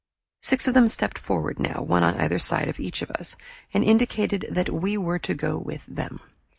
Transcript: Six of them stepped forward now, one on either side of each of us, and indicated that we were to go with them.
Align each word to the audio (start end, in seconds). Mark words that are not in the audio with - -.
Six 0.41 0.67
of 0.67 0.73
them 0.73 0.87
stepped 0.87 1.19
forward 1.19 1.59
now, 1.59 1.83
one 1.83 2.01
on 2.01 2.19
either 2.19 2.39
side 2.39 2.67
of 2.67 2.79
each 2.79 3.03
of 3.03 3.11
us, 3.11 3.37
and 3.71 3.83
indicated 3.83 4.47
that 4.49 4.71
we 4.73 4.97
were 4.97 5.19
to 5.19 5.35
go 5.35 5.59
with 5.59 5.85
them. 5.85 6.19